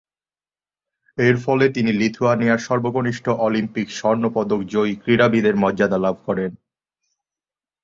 [1.17, 6.51] এরফলে তিনি লিথুয়ানিয়ার সর্বকনিষ্ঠ অলিম্পিক স্বর্ণপদক জয়ী ক্রীড়াবিদের মর্যাদা লাভ করেন।